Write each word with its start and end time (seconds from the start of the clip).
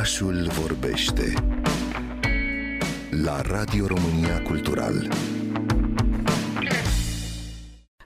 Orașul 0.00 0.46
vorbește 0.60 1.32
la 3.22 3.40
Radio 3.40 3.86
România 3.86 4.42
Cultural. 4.42 5.08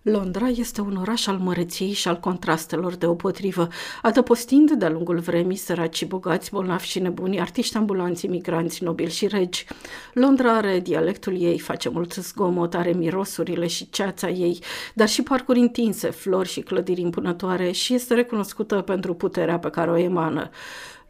Londra 0.03 0.47
este 0.49 0.81
un 0.81 0.97
oraș 0.97 1.27
al 1.27 1.37
măreției 1.37 1.93
și 1.93 2.09
al 2.09 2.21
contrastelor 2.21 2.95
deopotrivă, 2.95 3.69
adăpostind 4.03 4.71
de-a 4.71 4.91
lungul 4.91 5.19
vremii 5.19 5.57
săraci 5.57 6.05
bogați, 6.05 6.51
bolnavi 6.51 6.87
și 6.87 6.99
nebuni, 6.99 7.41
artiști 7.41 7.77
ambulanți, 7.77 8.25
imigranți, 8.25 8.85
nobili 8.85 9.11
și 9.11 9.27
regi. 9.27 9.67
Londra 10.15 10.57
are 10.57 10.81
dialectul 10.81 11.41
ei, 11.41 11.59
face 11.59 11.89
mult 11.89 12.13
zgomot, 12.13 12.75
are 12.75 12.93
mirosurile 12.93 13.67
și 13.67 13.91
ceața 13.91 14.29
ei, 14.29 14.59
dar 14.95 15.09
și 15.09 15.23
parcuri 15.23 15.59
întinse, 15.59 16.11
flori 16.11 16.49
și 16.49 16.61
clădiri 16.61 17.01
impunătoare 17.01 17.71
și 17.71 17.95
este 17.95 18.15
recunoscută 18.15 18.81
pentru 18.81 19.15
puterea 19.15 19.59
pe 19.59 19.71
care 19.71 19.91
o 19.91 19.97
emană. 19.97 20.51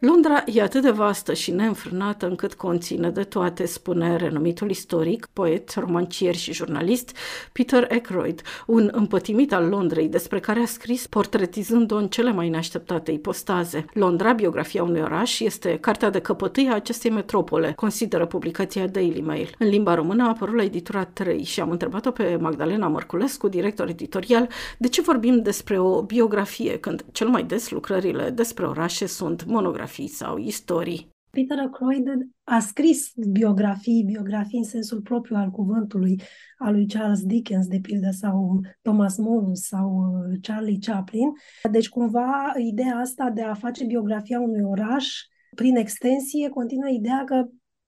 Londra 0.05 0.43
e 0.45 0.61
atât 0.61 0.81
de 0.81 0.89
vastă 0.89 1.33
și 1.33 1.51
neînfrânată 1.51 2.27
încât 2.27 2.53
conține 2.53 3.09
de 3.09 3.23
toate, 3.23 3.65
spune 3.65 4.15
renumitul 4.15 4.69
istoric, 4.69 5.27
poet, 5.33 5.73
romancier 5.73 6.35
și 6.35 6.53
jurnalist 6.53 7.17
Peter 7.51 7.87
Ackroyd, 7.91 8.41
un 8.65 8.89
împătimit 8.91 9.53
al 9.53 9.67
Londrei 9.67 10.07
despre 10.07 10.39
care 10.39 10.59
a 10.59 10.65
scris 10.65 11.07
portretizând-o 11.07 11.95
în 11.95 12.07
cele 12.07 12.31
mai 12.31 12.49
neașteptate 12.49 13.11
ipostaze. 13.11 13.85
Londra, 13.93 14.33
biografia 14.33 14.83
unui 14.83 15.01
oraș, 15.01 15.39
este 15.39 15.77
cartea 15.81 16.09
de 16.09 16.19
căpătâi 16.19 16.67
a 16.67 16.75
acestei 16.75 17.11
metropole, 17.11 17.73
consideră 17.75 18.25
publicația 18.25 18.87
Daily 18.87 19.21
Mail. 19.21 19.49
În 19.57 19.67
limba 19.67 19.95
română 19.95 20.23
a 20.23 20.27
apărut 20.27 20.55
la 20.55 20.63
editura 20.63 21.03
3 21.03 21.43
și 21.43 21.61
am 21.61 21.69
întrebat-o 21.69 22.11
pe 22.11 22.37
Magdalena 22.41 22.87
Mărculescu, 22.87 23.47
director 23.47 23.89
editorial, 23.89 24.49
de 24.77 24.87
ce 24.87 25.01
vorbim 25.01 25.41
despre 25.41 25.79
o 25.79 26.01
biografie 26.01 26.79
când 26.79 27.05
cel 27.11 27.27
mai 27.27 27.43
des 27.43 27.69
lucrările 27.69 28.29
despre 28.29 28.65
orașe 28.65 29.05
sunt 29.05 29.45
monografii 29.45 29.93
biografii 29.95 30.07
sau 30.07 30.37
istorii. 30.37 31.13
Peter 31.29 31.59
Ackroyd 31.59 32.05
a 32.43 32.59
scris 32.59 33.11
biografii, 33.31 34.03
biografii 34.03 34.57
în 34.57 34.63
sensul 34.63 35.01
propriu 35.01 35.35
al 35.35 35.49
cuvântului, 35.49 36.21
al 36.57 36.73
lui 36.73 36.87
Charles 36.87 37.23
Dickens, 37.23 37.67
de 37.67 37.79
pildă, 37.81 38.09
sau 38.11 38.61
Thomas 38.81 39.17
More 39.17 39.53
sau 39.53 39.89
uh, 39.89 40.37
Charlie 40.41 40.77
Chaplin. 40.79 41.31
Deci, 41.71 41.89
cumva, 41.89 42.53
ideea 42.57 42.95
asta 42.95 43.29
de 43.29 43.41
a 43.41 43.53
face 43.53 43.85
biografia 43.85 44.39
unui 44.39 44.61
oraș, 44.61 45.07
prin 45.55 45.75
extensie, 45.75 46.49
continuă 46.49 46.89
ideea 46.89 47.23
că 47.23 47.45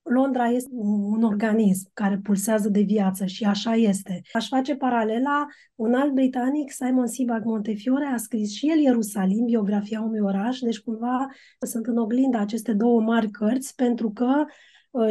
Londra 0.08 0.46
este 0.46 0.70
un 0.74 1.24
organism 1.24 1.90
care 1.94 2.20
pulsează 2.24 2.70
de 2.70 2.82
viață 2.82 3.26
și 3.26 3.44
așa 3.44 3.74
este. 3.74 4.22
Aș 4.34 4.48
face 4.48 4.76
paralela, 4.76 5.48
un 5.76 5.94
alt 5.94 6.14
britanic, 6.14 6.72
Simon 6.72 7.08
Sebag 7.08 7.44
Montefiore, 7.46 8.06
a 8.06 8.18
scris 8.18 8.52
și 8.52 8.70
el 8.70 8.80
Ierusalim, 8.80 9.46
biografia 9.46 10.02
unui 10.02 10.20
oraș, 10.20 10.60
deci 10.60 10.80
cumva 10.80 11.28
sunt 11.60 11.86
în 11.86 11.98
oglinda 11.98 12.40
aceste 12.40 12.74
două 12.74 13.02
mari 13.02 13.30
cărți, 13.30 13.76
pentru 13.76 14.12
că 14.12 14.34
uh, 14.40 14.46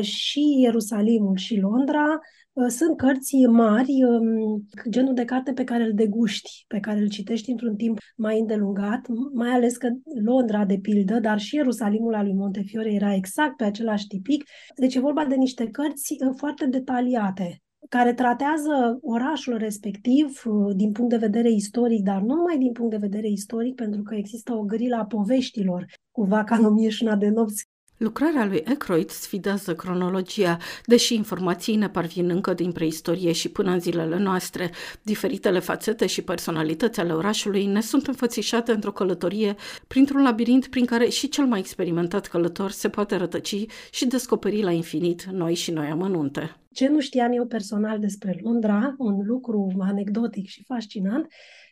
și 0.00 0.40
Ierusalimul 0.60 1.36
și 1.36 1.58
Londra 1.60 2.20
Uh, 2.56 2.66
sunt 2.68 2.96
cărți 2.96 3.36
mari, 3.36 4.04
um, 4.04 4.66
genul 4.90 5.14
de 5.14 5.24
carte 5.24 5.52
pe 5.52 5.64
care 5.64 5.82
îl 5.82 5.92
deguști, 5.94 6.64
pe 6.68 6.80
care 6.80 7.00
îl 7.00 7.08
citești 7.08 7.50
într-un 7.50 7.76
timp 7.76 7.98
mai 8.16 8.40
îndelungat, 8.40 9.06
mai 9.32 9.48
ales 9.48 9.76
că 9.76 9.88
Londra, 10.24 10.64
de 10.64 10.78
pildă, 10.82 11.18
dar 11.18 11.38
și 11.38 11.54
Ierusalimul 11.54 12.14
al 12.14 12.24
lui 12.24 12.34
Montefiore 12.34 12.92
era 12.92 13.14
exact 13.14 13.56
pe 13.56 13.64
același 13.64 14.06
tipic. 14.06 14.44
Deci 14.76 14.94
e 14.94 15.00
vorba 15.00 15.24
de 15.24 15.34
niște 15.34 15.66
cărți 15.66 16.16
uh, 16.24 16.32
foarte 16.36 16.66
detaliate, 16.66 17.62
care 17.88 18.14
tratează 18.14 18.98
orașul 19.02 19.56
respectiv 19.56 20.42
uh, 20.44 20.74
din 20.76 20.92
punct 20.92 21.10
de 21.10 21.16
vedere 21.26 21.50
istoric, 21.50 22.02
dar 22.02 22.20
nu 22.20 22.34
numai 22.34 22.58
din 22.58 22.72
punct 22.72 22.90
de 22.90 23.06
vedere 23.08 23.28
istoric, 23.28 23.74
pentru 23.74 24.02
că 24.02 24.14
există 24.14 24.52
o 24.52 24.62
grilă 24.62 24.96
a 24.96 25.04
poveștilor 25.04 25.84
cu 26.10 26.22
vaca 26.22 26.56
în 26.56 27.18
de 27.18 27.28
nopți 27.28 27.64
Lucrarea 27.98 28.46
lui 28.46 28.64
Ackroyd 28.64 29.10
sfidează 29.10 29.74
cronologia, 29.74 30.56
deși 30.84 31.14
informații 31.14 31.76
ne 31.76 31.88
parvin 31.88 32.30
încă 32.30 32.54
din 32.54 32.72
preistorie 32.72 33.32
și 33.32 33.48
până 33.48 33.70
în 33.70 33.80
zilele 33.80 34.18
noastre. 34.18 34.70
Diferitele 35.02 35.58
fațete 35.58 36.06
și 36.06 36.22
personalități 36.22 37.00
ale 37.00 37.12
orașului 37.12 37.66
ne 37.66 37.80
sunt 37.80 38.06
înfățișate 38.06 38.72
într-o 38.72 38.92
călătorie 38.92 39.54
printr-un 39.86 40.22
labirint 40.22 40.66
prin 40.66 40.84
care 40.84 41.08
și 41.08 41.28
cel 41.28 41.46
mai 41.46 41.58
experimentat 41.58 42.26
călător 42.26 42.70
se 42.70 42.88
poate 42.88 43.16
rătăci 43.16 43.66
și 43.90 44.06
descoperi 44.06 44.62
la 44.62 44.70
infinit 44.70 45.24
noi 45.24 45.54
și 45.54 45.70
noi 45.70 45.86
amănunte. 45.86 46.56
Ce 46.72 46.88
nu 46.88 47.00
știam 47.00 47.32
eu 47.32 47.46
personal 47.46 47.98
despre 47.98 48.38
Londra, 48.42 48.94
un 48.98 49.26
lucru 49.26 49.72
anecdotic 49.78 50.46
și 50.46 50.64
fascinant, 50.64 51.26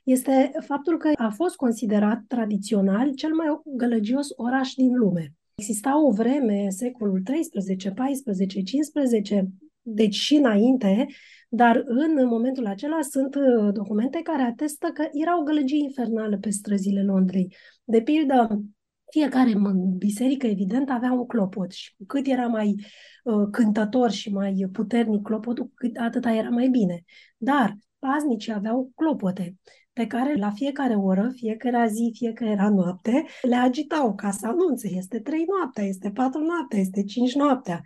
este 0.04 0.50
faptul 0.66 0.98
că 0.98 1.10
a 1.16 1.28
fost 1.28 1.56
considerat 1.56 2.24
tradițional 2.28 3.14
cel 3.14 3.34
mai 3.34 3.46
gălăgios 3.76 4.28
oraș 4.36 4.72
din 4.72 4.96
lume. 4.96 5.34
Exista 5.54 6.04
o 6.04 6.10
vreme, 6.10 6.68
secolul 6.70 7.20
13, 7.22 7.90
14, 7.90 8.62
15, 8.62 9.48
deci 9.82 10.14
și 10.14 10.34
înainte, 10.34 11.06
dar 11.48 11.82
în 11.86 12.26
momentul 12.26 12.66
acela 12.66 13.00
sunt 13.02 13.34
uh, 13.34 13.72
documente 13.72 14.20
care 14.22 14.42
atestă 14.42 14.86
că 14.94 15.08
era 15.12 15.40
o 15.40 15.42
gălăgie 15.42 15.82
infernală 15.82 16.38
pe 16.38 16.50
străzile 16.50 17.02
Londrei. 17.02 17.56
De 17.84 18.02
pildă, 18.02 18.62
fiecare 19.10 19.52
biserică, 19.96 20.46
evident, 20.46 20.90
avea 20.90 21.12
un 21.12 21.26
clopot 21.26 21.70
și 21.72 21.94
cu 21.96 22.04
cât 22.06 22.26
era 22.26 22.46
mai 22.46 22.74
uh, 23.24 23.48
cântător 23.50 24.10
și 24.10 24.32
mai 24.32 24.68
puternic 24.72 25.22
clopotul, 25.22 25.70
cât 25.74 25.96
atâta 25.96 26.32
era 26.32 26.48
mai 26.48 26.68
bine. 26.68 27.04
Dar 27.36 27.76
paznicii 28.06 28.52
aveau 28.52 28.90
clopote 28.94 29.56
pe 29.92 30.06
care 30.06 30.34
la 30.34 30.50
fiecare 30.50 30.94
oră, 30.94 31.30
fiecare 31.34 31.88
zi, 31.88 32.10
fiecare 32.14 32.68
noapte, 32.68 33.24
le 33.42 33.56
agitau 33.56 34.14
ca 34.14 34.30
să 34.30 34.46
anunțe. 34.46 34.88
Este 34.92 35.20
trei 35.20 35.44
noaptea, 35.48 35.84
este 35.84 36.10
patru 36.10 36.40
noaptea, 36.40 36.78
este 36.78 37.02
cinci 37.02 37.34
noaptea. 37.34 37.82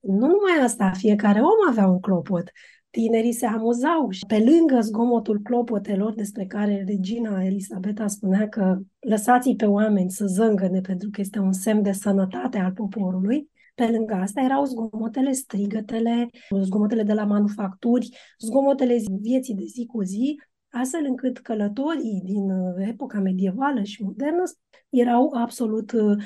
Nu 0.00 0.26
numai 0.26 0.64
asta, 0.64 0.90
fiecare 0.94 1.40
om 1.40 1.68
avea 1.68 1.86
un 1.86 2.00
clopot. 2.00 2.50
Tinerii 2.90 3.32
se 3.32 3.46
amuzau 3.46 4.10
și 4.10 4.26
pe 4.26 4.38
lângă 4.38 4.80
zgomotul 4.80 5.40
clopotelor 5.42 6.14
despre 6.14 6.44
care 6.46 6.84
regina 6.86 7.44
Elisabeta 7.44 8.06
spunea 8.06 8.48
că 8.48 8.78
lăsați 8.98 9.54
pe 9.54 9.66
oameni 9.66 10.10
să 10.10 10.26
zângăne 10.26 10.80
pentru 10.80 11.08
că 11.10 11.20
este 11.20 11.38
un 11.38 11.52
semn 11.52 11.82
de 11.82 11.92
sănătate 11.92 12.58
al 12.58 12.72
poporului, 12.72 13.50
pe 13.78 13.90
lângă 13.90 14.14
asta 14.14 14.40
erau 14.40 14.64
zgomotele, 14.64 15.32
strigătele, 15.32 16.28
zgomotele 16.62 17.02
de 17.02 17.12
la 17.12 17.24
manufacturi, 17.24 18.08
zgomotele 18.38 19.00
vieții 19.20 19.54
de 19.54 19.64
zi 19.64 19.86
cu 19.86 20.02
zi, 20.02 20.40
astfel 20.70 21.04
încât 21.04 21.38
călătorii 21.38 22.20
din 22.24 22.50
uh, 22.50 22.86
epoca 22.88 23.18
medievală 23.18 23.82
și 23.82 24.02
modernă 24.02 24.42
erau 24.88 25.32
absolut 25.34 25.92
uh, 25.92 26.16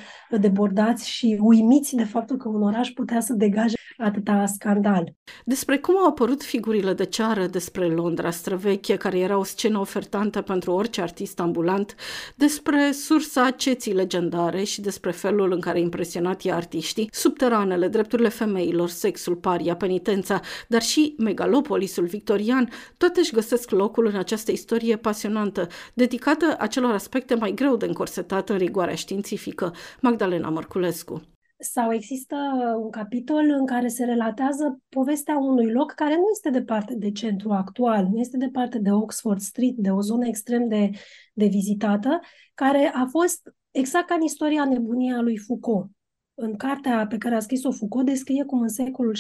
debordați 0.41 1.09
și 1.09 1.39
uimiți 1.41 1.95
de 1.95 2.05
faptul 2.05 2.37
că 2.37 2.49
un 2.49 2.63
oraș 2.63 2.91
putea 2.91 3.21
să 3.21 3.33
degaje 3.33 3.77
atâta 3.97 4.47
scandal. 4.47 5.15
Despre 5.45 5.79
cum 5.79 5.97
au 5.97 6.07
apărut 6.07 6.43
figurile 6.43 6.93
de 6.93 7.05
ceară 7.05 7.47
despre 7.47 7.87
Londra 7.87 8.31
străveche, 8.31 8.97
care 8.97 9.19
era 9.19 9.39
o 9.39 9.43
scenă 9.43 9.79
ofertantă 9.79 10.41
pentru 10.41 10.73
orice 10.73 11.01
artist 11.01 11.41
ambulant, 11.41 11.95
despre 12.37 12.91
sursa 12.93 13.51
ceții 13.51 13.95
legendare 13.95 14.63
și 14.63 14.81
despre 14.81 15.11
felul 15.11 15.53
în 15.53 15.61
care 15.61 15.81
impresionat 15.81 16.45
e 16.45 16.53
artiștii, 16.53 17.09
subteranele, 17.13 17.89
drepturile 17.89 18.29
femeilor, 18.29 18.89
sexul, 18.89 19.37
paria, 19.37 19.77
penitența, 19.77 20.41
dar 20.69 20.83
și 20.83 21.15
megalopolisul 21.19 22.05
victorian, 22.05 22.69
toate 22.97 23.21
își 23.21 23.33
găsesc 23.33 23.71
locul 23.71 24.07
în 24.07 24.17
această 24.17 24.42
istorie 24.51 24.97
pasionantă, 24.97 25.69
dedicată 25.95 26.57
acelor 26.59 26.93
aspecte 26.93 27.35
mai 27.35 27.53
greu 27.53 27.77
de 27.77 27.87
încorsetat 27.87 28.49
în 28.49 28.57
rigoarea 28.57 28.95
științifică. 28.95 29.75
Magdalena 30.01 30.49
Mărculescu 30.49 31.23
sau 31.63 31.93
există 31.93 32.37
un 32.83 32.91
capitol 32.91 33.51
în 33.59 33.67
care 33.67 33.89
se 33.89 34.05
relatează 34.05 34.81
povestea 34.89 35.39
unui 35.39 35.73
loc 35.73 35.93
care 35.93 36.15
nu 36.15 36.25
este 36.33 36.51
departe 36.51 36.95
de 36.95 37.11
centru 37.11 37.51
actual, 37.51 38.09
nu 38.13 38.19
este 38.19 38.37
departe 38.37 38.79
de 38.79 38.91
Oxford 38.91 39.41
Street, 39.41 39.75
de 39.77 39.91
o 39.91 40.01
zonă 40.01 40.27
extrem 40.27 40.69
de, 40.69 40.91
de 41.33 41.47
vizitată, 41.47 42.21
care 42.55 42.91
a 42.95 43.07
fost 43.07 43.55
exact 43.71 44.07
ca 44.07 44.15
în 44.15 44.23
istoria 44.23 44.65
nebunia 44.65 45.21
lui 45.21 45.39
Foucault. 45.39 45.91
În 46.35 46.57
cartea 46.57 47.07
pe 47.07 47.19
care 47.19 47.35
a 47.35 47.41
scris-o 47.41 47.71
Foucault 47.71 48.07
descrie 48.07 48.45
cum 48.45 48.61
în 48.61 48.69
secolul 48.69 49.17
16-17 49.17 49.19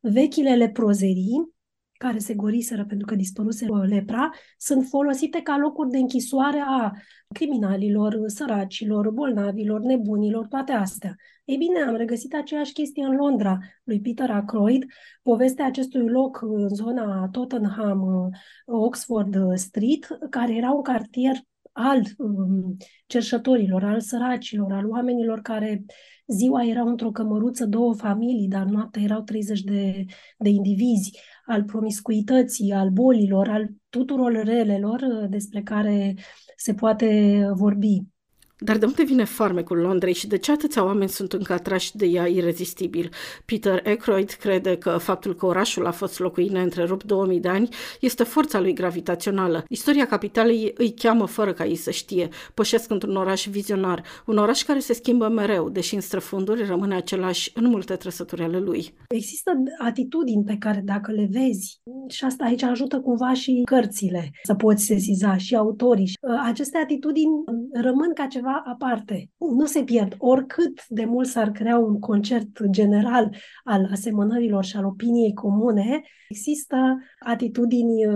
vechile 0.00 0.54
leprozerii 0.54 1.52
care 1.98 2.18
se 2.18 2.34
goriseră 2.34 2.84
pentru 2.84 3.06
că 3.06 3.14
dispăruse 3.14 3.66
lepra, 3.66 4.30
sunt 4.58 4.86
folosite 4.86 5.40
ca 5.40 5.56
locuri 5.56 5.90
de 5.90 5.98
închisoare 5.98 6.62
a 6.66 6.92
criminalilor, 7.34 8.18
săracilor, 8.26 9.10
bolnavilor, 9.10 9.80
nebunilor, 9.80 10.46
toate 10.46 10.72
astea. 10.72 11.14
Ei 11.44 11.56
bine, 11.56 11.80
am 11.80 11.96
regăsit 11.96 12.34
aceeași 12.34 12.72
chestie 12.72 13.04
în 13.04 13.16
Londra, 13.16 13.58
lui 13.84 14.00
Peter 14.00 14.30
Ackroyd, 14.30 14.84
povestea 15.22 15.66
acestui 15.66 16.08
loc 16.08 16.42
în 16.42 16.68
zona 16.68 17.28
Tottenham, 17.32 18.30
Oxford 18.66 19.56
Street, 19.56 20.18
care 20.30 20.54
era 20.54 20.70
un 20.70 20.82
cartier 20.82 21.36
al 21.72 22.02
um, 22.18 22.76
cerșătorilor, 23.06 23.84
al 23.84 24.00
săracilor, 24.00 24.72
al 24.72 24.88
oamenilor 24.88 25.40
care 25.40 25.84
ziua 26.26 26.64
erau 26.64 26.88
într-o 26.88 27.10
cămăruță 27.10 27.66
două 27.66 27.94
familii, 27.94 28.48
dar 28.48 28.64
noaptea 28.64 29.02
erau 29.02 29.22
30 29.22 29.60
de, 29.60 30.04
de 30.38 30.48
indivizi, 30.48 31.18
al 31.46 31.64
promiscuității, 31.64 32.72
al 32.72 32.90
bolilor, 32.90 33.48
al 33.48 33.68
tuturor 33.88 34.32
relelor 34.32 35.00
uh, 35.00 35.28
despre 35.28 35.62
care 35.62 36.14
se 36.56 36.74
poate 36.74 37.38
vorbi. 37.52 38.13
Dar 38.58 38.76
de 38.76 38.86
unde 38.86 39.02
vine 39.02 39.24
farmecul 39.24 39.78
Londrei 39.78 40.14
și 40.14 40.26
de 40.26 40.38
ce 40.38 40.52
atâția 40.52 40.84
oameni 40.84 41.08
sunt 41.08 41.32
încă 41.32 41.52
atrași 41.52 41.96
de 41.96 42.06
ea 42.06 42.26
irezistibil? 42.26 43.10
Peter 43.44 43.82
Aykroyd 43.86 44.30
crede 44.30 44.76
că 44.76 44.90
faptul 44.98 45.34
că 45.34 45.46
orașul 45.46 45.86
a 45.86 45.90
fost 45.90 46.18
locuit 46.18 46.50
neîntrerupt 46.50 47.04
2000 47.04 47.40
de 47.40 47.48
ani 47.48 47.68
este 48.00 48.22
forța 48.22 48.60
lui 48.60 48.72
gravitațională. 48.72 49.64
Istoria 49.68 50.06
capitalei 50.06 50.72
îi 50.76 50.94
cheamă 50.94 51.26
fără 51.26 51.52
ca 51.52 51.64
ei 51.64 51.76
să 51.76 51.90
știe. 51.90 52.28
Pășesc 52.54 52.90
într-un 52.90 53.16
oraș 53.16 53.46
vizionar, 53.46 54.02
un 54.26 54.36
oraș 54.36 54.62
care 54.62 54.78
se 54.78 54.92
schimbă 54.92 55.28
mereu, 55.28 55.68
deși 55.68 55.94
în 55.94 56.00
străfunduri 56.00 56.66
rămâne 56.66 56.94
același 56.94 57.50
în 57.54 57.68
multe 57.68 57.94
trăsături 57.94 58.42
ale 58.42 58.58
lui. 58.58 58.94
Există 59.08 59.52
atitudini 59.78 60.44
pe 60.44 60.56
care 60.58 60.82
dacă 60.84 61.12
le 61.12 61.28
vezi, 61.30 61.80
și 62.08 62.24
asta 62.24 62.44
aici 62.44 62.62
ajută 62.62 63.00
cumva 63.00 63.32
și 63.32 63.62
cărțile 63.64 64.30
să 64.42 64.54
poți 64.54 64.84
sesiza 64.84 65.36
și 65.36 65.56
autorii. 65.56 66.12
Aceste 66.44 66.78
atitudini 66.78 67.44
rămân 67.72 68.12
ca 68.14 68.26
ceva 68.26 68.53
ceva 68.54 68.62
aparte. 68.66 69.30
Nu 69.38 69.66
se 69.66 69.84
pierd. 69.84 70.14
Oricât 70.18 70.86
de 70.88 71.04
mult 71.04 71.28
s-ar 71.28 71.50
crea 71.50 71.78
un 71.78 71.98
concert 71.98 72.62
general 72.70 73.36
al 73.64 73.88
asemănărilor 73.90 74.64
și 74.64 74.76
al 74.76 74.84
opiniei 74.84 75.32
comune, 75.32 76.02
există 76.28 76.76
atitudini 77.18 78.06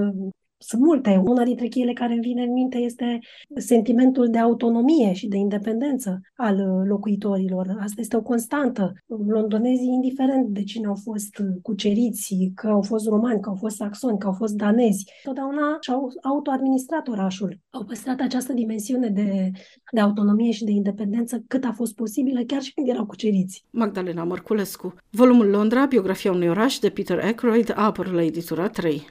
sunt 0.58 0.82
multe. 0.82 1.22
Una 1.24 1.44
dintre 1.44 1.66
cheile 1.66 1.92
care 1.92 2.12
îmi 2.12 2.22
vine 2.22 2.42
în 2.42 2.52
minte 2.52 2.78
este 2.78 3.18
sentimentul 3.56 4.28
de 4.30 4.38
autonomie 4.38 5.12
și 5.12 5.28
de 5.28 5.36
independență 5.36 6.20
al 6.36 6.54
uh, 6.54 6.86
locuitorilor. 6.88 7.76
Asta 7.80 8.00
este 8.00 8.16
o 8.16 8.22
constantă. 8.22 8.92
Londonezii, 9.06 9.92
indiferent 9.92 10.48
de 10.48 10.62
cine 10.62 10.86
au 10.86 10.94
fost 11.02 11.38
uh, 11.38 11.46
cuceriți, 11.62 12.52
că 12.54 12.66
au 12.68 12.82
fost 12.82 13.08
romani, 13.08 13.40
că 13.40 13.48
au 13.48 13.54
fost 13.54 13.76
saxoni, 13.76 14.18
că 14.18 14.26
au 14.26 14.32
fost 14.32 14.54
danezi, 14.54 15.12
totdeauna 15.22 15.76
și-au 15.80 16.12
autoadministrat 16.22 17.08
orașul. 17.08 17.58
Au 17.70 17.84
păstrat 17.84 18.20
această 18.20 18.52
dimensiune 18.52 19.08
de, 19.08 19.50
de 19.92 20.00
autonomie 20.00 20.50
și 20.50 20.64
de 20.64 20.70
independență 20.70 21.44
cât 21.46 21.64
a 21.64 21.72
fost 21.72 21.94
posibilă, 21.94 22.40
chiar 22.46 22.62
și 22.62 22.74
când 22.74 22.88
erau 22.88 23.06
cuceriți. 23.06 23.64
Magdalena 23.70 24.24
Mărculescu. 24.24 24.94
Volumul 25.10 25.46
Londra, 25.46 25.86
biografia 25.86 26.32
unui 26.32 26.48
oraș 26.48 26.78
de 26.78 26.88
Peter 26.88 27.18
Ackroyd, 27.18 27.72
a 27.74 27.84
apărut 27.84 28.12
la 28.12 28.22
editura 28.22 28.68
3. 28.68 29.02